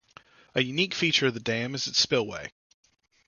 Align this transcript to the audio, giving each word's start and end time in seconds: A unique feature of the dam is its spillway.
A 0.55 0.63
unique 0.63 0.95
feature 0.95 1.27
of 1.27 1.35
the 1.35 1.39
dam 1.39 1.75
is 1.75 1.85
its 1.85 1.99
spillway. 1.99 2.49